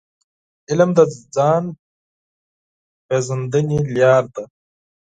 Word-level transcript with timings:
علم 0.69 0.89
د 0.97 0.99
ځان 1.35 1.63
پېژندني 3.07 3.79
لار 3.95 4.23
ده. 4.33 4.43